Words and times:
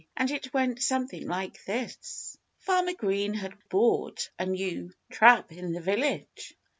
And 0.17 0.31
it 0.31 0.51
went 0.51 0.81
something 0.81 1.27
like 1.27 1.63
this: 1.65 2.35
Farmer 2.57 2.95
Green 2.95 3.35
had 3.35 3.53
bought 3.69 4.31
a 4.39 4.47
new 4.47 4.93
trap 5.11 5.51
in 5.51 5.73
the 5.73 5.79
village. 5.79 6.57